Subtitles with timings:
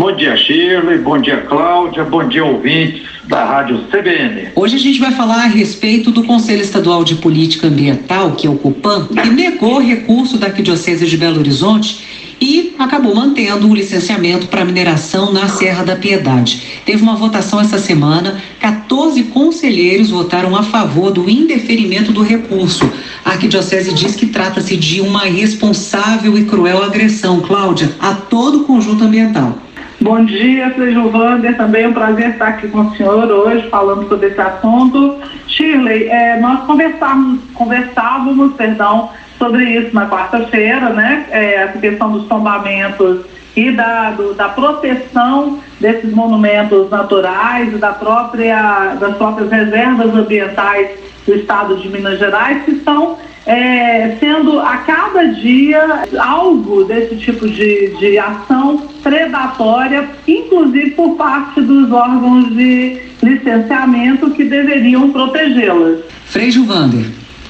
[0.00, 0.96] Bom dia, Shirley.
[0.96, 2.04] Bom dia, Cláudia.
[2.04, 4.48] Bom dia, ouvintes da Rádio CBN.
[4.56, 8.50] Hoje a gente vai falar a respeito do Conselho Estadual de Política Ambiental, que é
[8.50, 12.00] o CUPAM, que negou recurso da Arquidiocese de Belo Horizonte
[12.40, 16.80] e acabou mantendo o licenciamento para mineração na Serra da Piedade.
[16.86, 22.90] Teve uma votação essa semana, 14 conselheiros votaram a favor do indeferimento do recurso.
[23.22, 28.64] A Arquidiocese diz que trata-se de uma irresponsável e cruel agressão, Cláudia, a todo o
[28.64, 29.58] conjunto ambiental.
[30.02, 33.68] Bom dia, seja o Wander, também é um prazer estar aqui com o senhor hoje
[33.68, 35.18] falando sobre esse assunto.
[35.46, 41.26] Shirley, é, nós conversávamos, conversávamos perdão, sobre isso na quarta-feira, né?
[41.30, 47.92] É, essa questão dos tombamentos e da, do, da proteção desses monumentos naturais e da
[47.92, 50.90] própria, das próprias reservas ambientais
[51.26, 57.48] do estado de Minas Gerais, que estão é, sendo a cada dia alvo desse tipo
[57.48, 66.00] de, de ação predatória, inclusive por parte dos órgãos de licenciamento que deveriam protegê-las.
[66.26, 67.06] Frei Vander.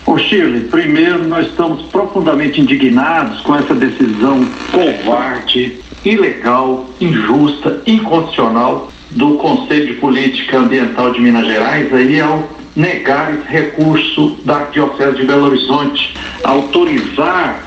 [0.06, 9.34] Ô Shirley, primeiro nós estamos profundamente indignados com essa decisão covarde, ilegal, injusta, inconstitucional do
[9.34, 15.24] Conselho de Política Ambiental de Minas Gerais aí ao negar esse recurso da Diocese de
[15.24, 16.14] Belo Horizonte.
[16.44, 17.64] Autorizar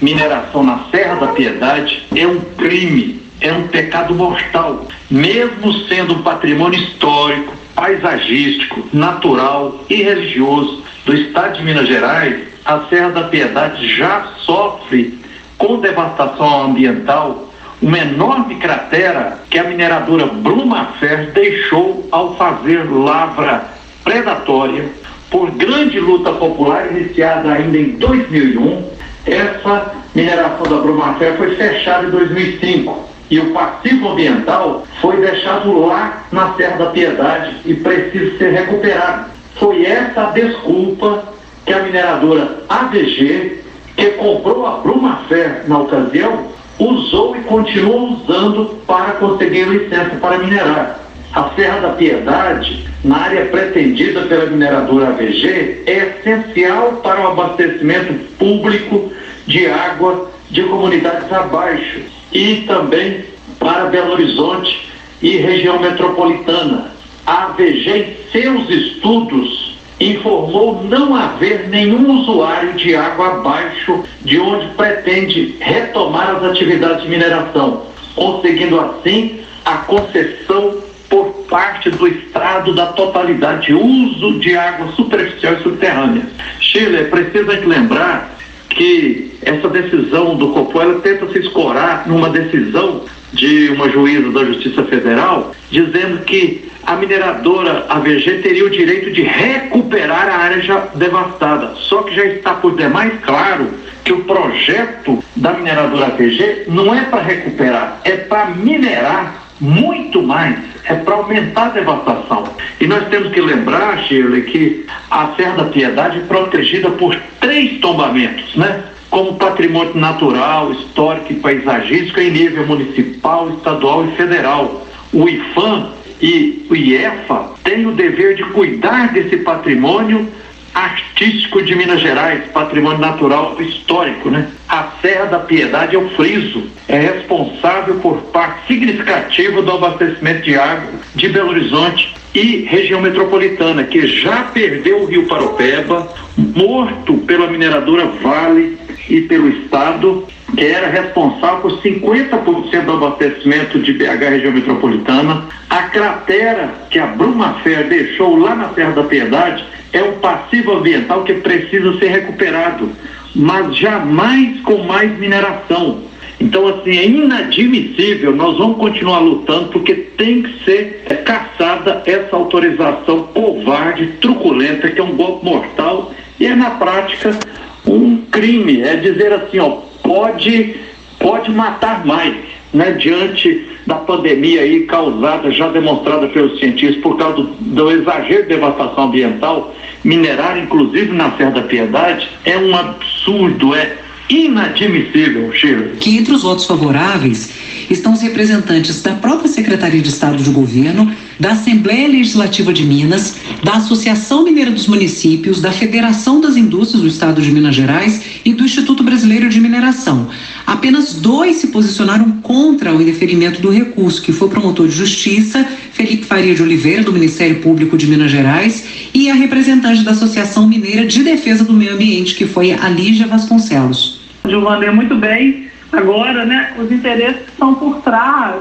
[0.00, 6.22] mineração na Serra da Piedade é um crime, é um pecado mortal, mesmo sendo um
[6.22, 13.96] patrimônio histórico, paisagístico, natural e religioso do estado de Minas Gerais, a Serra da Piedade
[13.96, 15.18] já sofre
[15.56, 17.46] com devastação ambiental
[17.80, 23.64] uma enorme cratera que a mineradora Brumafer deixou ao fazer lavra
[24.02, 24.88] predatória
[25.30, 28.96] por grande luta popular iniciada ainda em 2001.
[29.26, 36.24] Essa mineração da Brumafer foi fechada em 2005 e o passivo ambiental foi deixado lá
[36.30, 39.26] na Serra da Piedade e precisa ser recuperado.
[39.56, 41.24] Foi essa a desculpa
[41.64, 43.64] que a mineradora AVG,
[43.96, 51.00] que comprou a Brumafer na ocasião, usou e continua usando para conseguir licença para minerar.
[51.32, 58.14] A Serra da Piedade, na área pretendida pela mineradora AVG, é essencial para o abastecimento
[58.38, 59.12] público
[59.46, 62.00] de água de comunidades abaixo
[62.32, 63.24] e também
[63.58, 64.88] para Belo Horizonte
[65.20, 66.90] e região metropolitana.
[67.26, 69.65] A AVG, em seus estudos,
[69.98, 77.08] informou não haver nenhum usuário de água abaixo de onde pretende retomar as atividades de
[77.08, 84.88] mineração, conseguindo assim a concessão por parte do Estado da totalidade de uso de água
[84.92, 86.22] superficial e subterrânea.
[86.60, 88.36] Chile, precisa lembrar
[88.68, 93.02] que essa decisão do Copom ela tenta se escorar numa decisão
[93.32, 99.22] de uma juíza da Justiça Federal dizendo que a mineradora AVG teria o direito de
[99.22, 101.74] recuperar a área já devastada.
[101.74, 103.68] Só que já está por demais claro
[104.04, 110.56] que o projeto da mineradora AVG não é para recuperar, é para minerar muito mais,
[110.84, 112.44] é para aumentar a devastação.
[112.80, 117.80] E nós temos que lembrar, Shirley, que a Serra da Piedade é protegida por três
[117.80, 118.84] tombamentos, né?
[119.10, 124.86] Como patrimônio natural, histórico e paisagístico em nível municipal, estadual e federal.
[125.12, 130.28] O IFAM e o IEFA têm o dever de cuidar desse patrimônio
[130.76, 134.50] artístico de Minas Gerais, patrimônio natural histórico, né?
[134.68, 140.54] A Serra da Piedade é o friso, é responsável por parte significativa do abastecimento de
[140.54, 147.46] água de Belo Horizonte e região metropolitana, que já perdeu o Rio Paropeba, morto pela
[147.46, 148.78] mineradora Vale
[149.08, 150.26] e pelo Estado,
[150.56, 155.44] que era responsável por 50% do abastecimento de BH região metropolitana.
[155.68, 161.24] A cratera que a Brumafer deixou lá na Serra da Piedade é um passivo ambiental
[161.24, 162.90] que precisa ser recuperado,
[163.34, 166.06] mas jamais com mais mineração.
[166.40, 173.22] Então, assim, é inadmissível, nós vamos continuar lutando porque tem que ser caçada essa autorização
[173.34, 177.38] covarde, truculenta, que é um golpe mortal e é, na prática,
[177.86, 178.82] um crime.
[178.82, 179.85] É dizer assim, ó,
[180.16, 180.74] pode,
[181.18, 182.34] pode matar mais,
[182.72, 188.44] né, diante da pandemia aí causada, já demonstrada pelos cientistas, por causa do, do exagero
[188.44, 193.92] de devastação ambiental, minerar, inclusive na Serra da Piedade, é um absurdo, é
[194.28, 195.96] inadmissível, Chico.
[195.98, 197.50] Que entre os votos favoráveis
[197.90, 203.36] estão os representantes da própria Secretaria de Estado de Governo, da Assembleia Legislativa de Minas,
[203.62, 208.52] da Associação Mineira dos Municípios, da Federação das Indústrias do Estado de Minas Gerais e
[208.52, 210.28] do Instituto Brasileiro de Mineração.
[210.66, 215.64] Apenas dois se posicionaram contra o indeferimento do recurso, que foi o promotor de justiça,
[215.92, 218.84] Felipe Faria de Oliveira, do Ministério Público de Minas Gerais,
[219.14, 223.26] e a representante da Associação Mineira de Defesa do Meio Ambiente, que foi a Lígia
[223.26, 224.15] Vasconcelos.
[224.48, 225.68] Giovanni, muito bem.
[225.92, 228.56] Agora, né, os interesses que estão por trás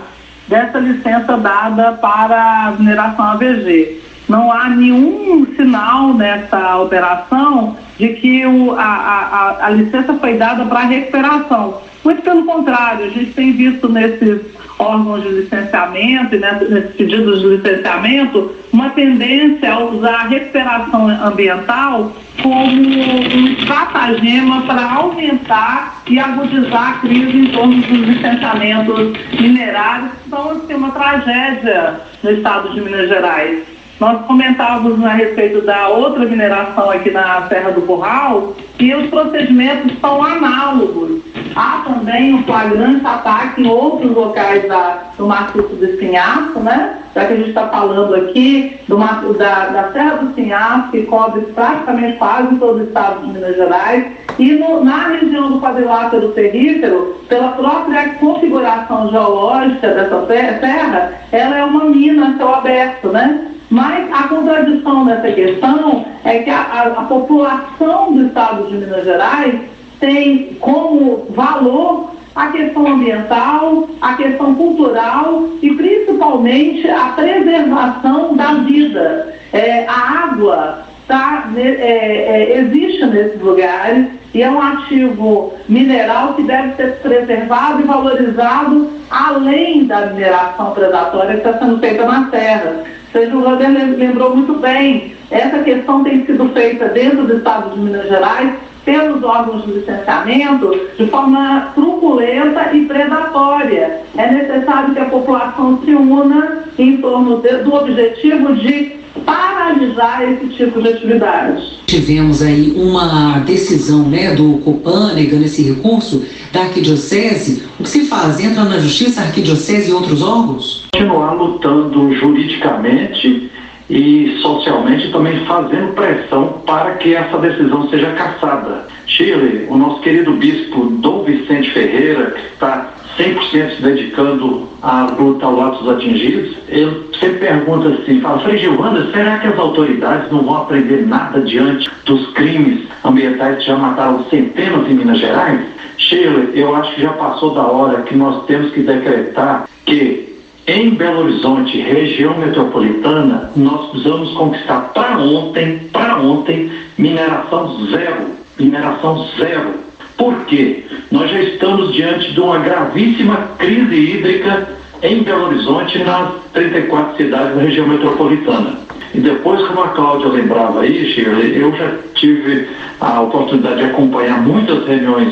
[0.47, 4.01] dessa licença dada para a mineração AVG.
[4.27, 10.65] Não há nenhum sinal nessa operação de que o, a, a, a licença foi dada
[10.65, 11.81] para recuperação.
[12.03, 14.41] Muito pelo contrário, a gente tem visto nesses
[14.77, 22.11] órgãos de licenciamento e nesses pedidos de licenciamento uma tendência a usar a recuperação ambiental
[22.41, 30.29] como um estratagema para aumentar e agudizar a crise em torno dos licenciamentos minerários, que
[30.29, 33.74] são assim, uma tragédia no estado de Minas Gerais.
[33.99, 39.97] Nós comentávamos a respeito da outra mineração aqui na Serra do Curral e os procedimentos
[40.01, 41.21] são análogos.
[41.55, 46.97] Há também um flagrante ataque em outros locais da, do maciço do Espinhaço, né?
[47.15, 48.97] Já que a gente está falando aqui do,
[49.37, 54.11] da, da Serra do Espinhaço, que cobre praticamente quase todo o estado de Minas Gerais,
[54.37, 61.63] e no, na região do quadrilátero terrífero, pela própria configuração geológica dessa serra, ela é
[61.63, 63.54] uma mina a céu aberto, né?
[63.69, 69.05] Mas a contradição dessa questão é que a, a, a, população do estado de Minas
[69.05, 69.55] Gerais
[69.99, 79.33] tem como valor a questão ambiental, a questão cultural e principalmente a preservação da vida.
[79.53, 86.43] É, a água tá, é, é, existe nesses lugares e é um ativo mineral que
[86.43, 92.83] deve ser preservado e valorizado além da mineração predatória que está sendo feita na terra.
[93.15, 98.09] Sérgio Roder lembrou muito bem, essa questão tem sido feita dentro do Estado de Minas
[98.09, 98.53] Gerais
[98.85, 104.01] pelos órgãos de licenciamento de forma truculenta e predatória.
[104.15, 110.47] É necessário que a população se una em torno de, do objetivo de paralisar esse
[110.49, 111.75] tipo de atividade.
[111.87, 117.63] Tivemos aí uma decisão né, do Copan negando esse recurso da Arquidiocese.
[117.79, 118.39] O que se faz?
[118.39, 120.85] Entra na Justiça, a Arquidiocese e outros órgãos?
[120.93, 123.49] Continuar lutando juridicamente
[123.89, 128.87] e socialmente também fazendo pressão para que essa decisão seja cassada.
[129.05, 135.45] Chile, o nosso querido bispo Dom Vicente Ferreira, que está 100% se dedicando à luta
[135.45, 140.43] ao dos atingidos, ele sempre pergunta assim, fala, Frei Gilvanda, será que as autoridades não
[140.43, 145.61] vão aprender nada diante dos crimes ambientais que já mataram centenas em Minas Gerais?
[145.97, 150.34] Sheila, eu acho que já passou da hora que nós temos que decretar que
[150.67, 158.31] em Belo Horizonte, região metropolitana, nós precisamos conquistar para ontem, para ontem, mineração zero.
[158.59, 159.75] Mineração zero.
[160.17, 160.83] Por quê?
[161.11, 164.67] Nós já estamos diante de uma gravíssima crise hídrica
[165.03, 168.79] em Belo Horizonte nas 34 cidades da região metropolitana.
[169.13, 172.67] E depois, como a Cláudia lembrava aí, Shirley, eu já tive
[172.99, 175.31] a oportunidade de acompanhar muitas reuniões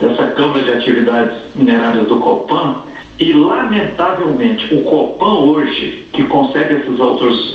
[0.00, 2.82] dessa Câmara de Atividades Minerárias do Copan
[3.18, 6.98] e, lamentavelmente, o Copan hoje, que concede essas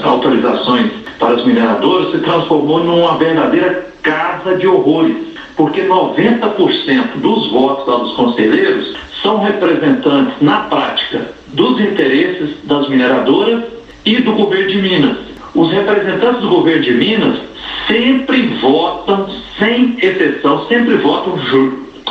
[0.03, 5.15] autorizações para os mineradores, se transformou numa verdadeira casa de horrores,
[5.55, 13.63] porque 90% dos votos dos conselheiros são representantes, na prática, dos interesses das mineradoras
[14.05, 15.17] e do governo de Minas.
[15.55, 17.39] Os representantes do governo de Minas
[17.87, 21.37] sempre votam, sem exceção, sempre votam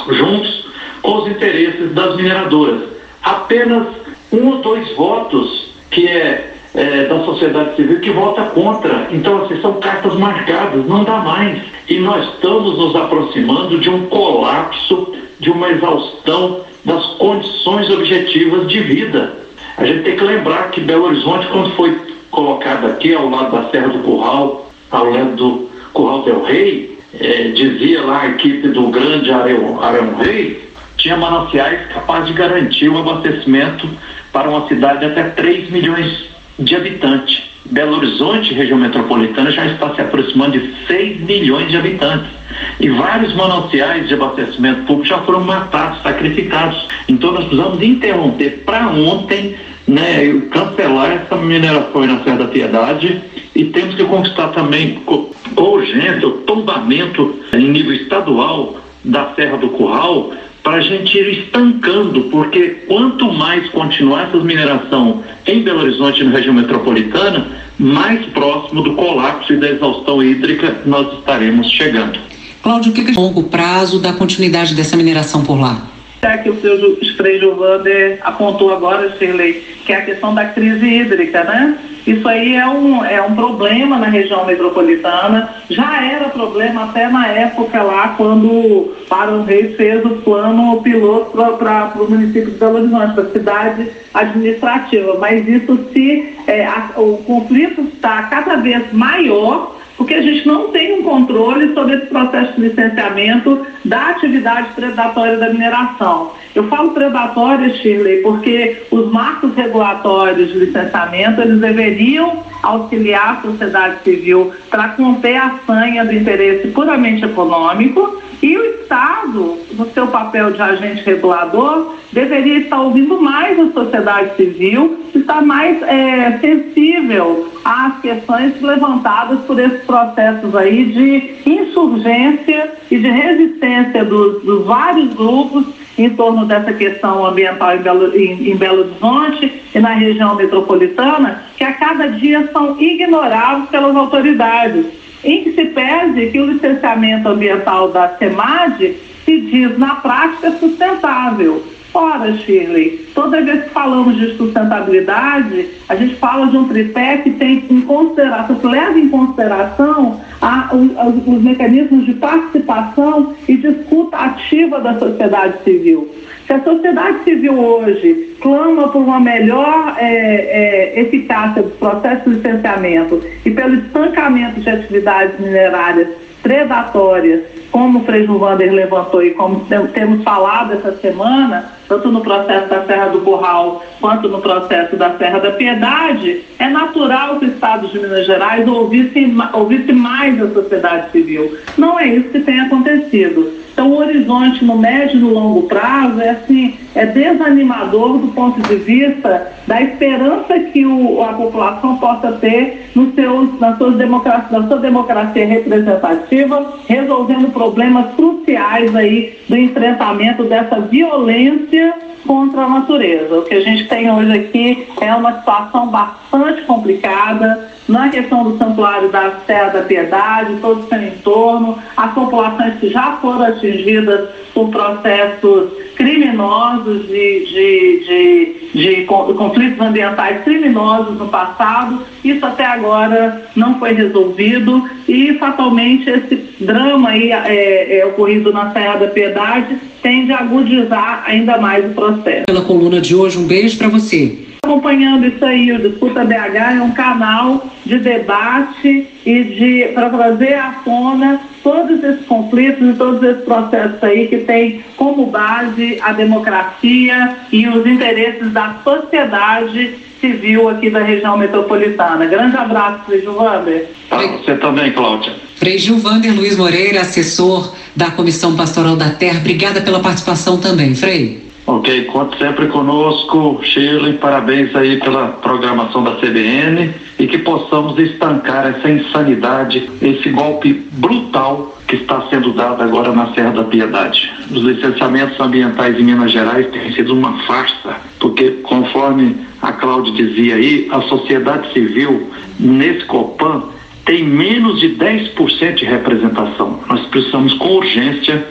[0.08, 0.66] juntos
[1.00, 2.95] com os interesses das mineradoras
[3.26, 3.88] apenas
[4.32, 9.08] um ou dois votos que é, é, da sociedade civil que vota contra.
[9.10, 11.60] Então, assim, são cartas marcadas, não dá mais.
[11.88, 18.80] E nós estamos nos aproximando de um colapso, de uma exaustão das condições objetivas de
[18.80, 19.34] vida.
[19.76, 21.98] A gente tem que lembrar que Belo Horizonte, quando foi
[22.30, 27.48] colocado aqui ao lado da Serra do Curral, ao lado do Curral del Rei, é,
[27.48, 30.66] dizia lá a equipe do grande Arão, Arão Rei,
[30.96, 33.88] tinha mananciais capazes de garantir o abastecimento
[34.32, 36.26] para uma cidade de até 3 milhões
[36.58, 37.42] de habitantes.
[37.70, 42.30] Belo Horizonte, região metropolitana, já está se aproximando de 6 milhões de habitantes.
[42.78, 46.86] E vários mananciais de abastecimento público já foram matados, sacrificados.
[47.08, 53.22] Então nós precisamos interromper para ontem, né, cancelar essa mineração na Serra da Piedade
[53.54, 59.68] e temos que conquistar também com urgência o tombamento em nível estadual da Serra do
[59.70, 60.32] Curral
[60.66, 66.32] para a gente ir estancando, porque quanto mais continuar essa mineração em Belo Horizonte, na
[66.32, 67.46] região metropolitana,
[67.78, 72.18] mais próximo do colapso e da exaustão hídrica nós estaremos chegando.
[72.64, 75.86] Cláudio, o que é longo prazo da continuidade dessa mineração por lá?
[76.22, 80.84] É que o seu Frei Giovanni apontou agora, Shirley, que é a questão da crise
[80.84, 81.78] hídrica, né?
[82.06, 87.26] Isso aí é um, é um problema na região metropolitana, já era problema até na
[87.26, 92.76] época lá, quando o Barão Reis fez o plano piloto para o município de Belo
[92.76, 95.18] Horizonte, para a cidade administrativa.
[95.18, 100.68] Mas isso se é, a, o conflito está cada vez maior porque a gente não
[100.68, 106.32] tem um controle sobre esse processo de licenciamento da atividade predatória da mineração.
[106.54, 114.02] Eu falo predatória, Shirley, porque os marcos regulatórios de licenciamento, eles deveriam auxiliar a sociedade
[114.02, 120.52] civil para conter a sanha do interesse puramente econômico e o Estado, no seu papel
[120.52, 128.00] de agente regulador, deveria estar ouvindo mais a sociedade civil, estar mais é, sensível às
[128.00, 135.66] questões levantadas por esses processos aí de insurgência e de resistência dos, dos vários grupos
[135.98, 141.44] em torno dessa questão ambiental em Belo, em, em Belo Horizonte e na região metropolitana,
[141.56, 147.28] que a cada dia são ignorados pelas autoridades em que se pede que o licenciamento
[147.28, 151.64] ambiental da SEMAD se diz na prática sustentável.
[151.92, 157.30] Ora, Shirley, toda vez que falamos de sustentabilidade, a gente fala de um tripé que
[157.30, 163.74] tem em consideração, que leva em consideração a, os, os mecanismos de participação e de
[164.12, 166.08] ativa da sociedade civil.
[166.46, 172.30] Se a sociedade civil hoje clama por uma melhor é, é, eficácia dos processos de
[172.38, 176.08] licenciamento e pelo estancamento de atividades minerárias
[176.46, 182.68] predatórias, como o Frei Wander levantou e como temos falado essa semana, tanto no processo
[182.68, 187.48] da Serra do Borral quanto no processo da Serra da Piedade, é natural que o
[187.48, 191.58] Estado de Minas Gerais ouvisse, ouvisse mais a sociedade civil.
[191.76, 193.65] Não é isso que tem acontecido.
[193.76, 198.58] Então, o horizonte no médio e no longo prazo é assim, é desanimador do ponto
[198.62, 204.58] de vista da esperança que o, a população possa ter nos seus, nas suas democracia,
[204.58, 211.92] na sua democracia representativa, resolvendo problemas cruciais aí do enfrentamento dessa violência
[212.26, 213.40] contra a natureza.
[213.40, 218.58] O que a gente tem hoje aqui é uma situação bastante complicada na questão do
[218.58, 224.28] santuário da Serra da Piedade, todo o seu entorno, as populações que já foram atingidas
[224.52, 233.46] por processos criminosos de, de, de, de conflitos ambientais criminosos no passado, isso até agora
[233.54, 239.76] não foi resolvido e fatalmente esse drama aí é, é, ocorrido na Serra da Piedade
[240.02, 242.44] tende a agudizar ainda mais o processo.
[242.46, 246.82] Pela coluna de hoje, um beijo para você acompanhando isso aí, o Disputa BH é
[246.82, 253.22] um canal de debate e de para trazer à tona todos esses conflitos e todos
[253.22, 260.68] esses processos aí que tem como base a democracia e os interesses da sociedade civil
[260.68, 262.26] aqui da região metropolitana.
[262.26, 263.88] Grande abraço, Frei Gilvander.
[264.08, 265.34] Para você também, Cláudia.
[265.54, 271.45] Frei Gilvander Luiz Moreira, assessor da Comissão Pastoral da Terra, obrigada pela participação também, Frei.
[271.68, 278.68] Ok, conte sempre conosco, Shirley, parabéns aí pela programação da CBN e que possamos estancar
[278.68, 284.32] essa insanidade, esse golpe brutal que está sendo dado agora na Serra da Piedade.
[284.48, 290.54] Os licenciamentos ambientais em Minas Gerais têm sido uma farsa, porque conforme a Cláudia dizia
[290.54, 292.30] aí, a sociedade civil
[292.60, 293.75] nesse Copan
[294.06, 296.80] tem menos de 10% de representação.
[296.88, 298.46] Nós precisamos com urgência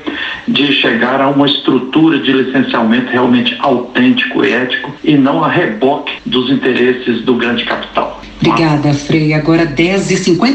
[0.48, 6.14] de chegar a uma estrutura de licenciamento realmente autêntico e ético e não a reboque
[6.26, 8.22] dos interesses do grande capital.
[8.42, 9.34] Obrigada, Frei.
[9.34, 10.46] Agora 10h50.